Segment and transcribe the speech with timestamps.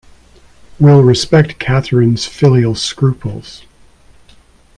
[0.79, 3.61] We’ll respect Catherine’s filial scruples.